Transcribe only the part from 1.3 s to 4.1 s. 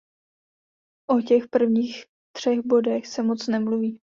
prvních třech bodech se moc nemluví.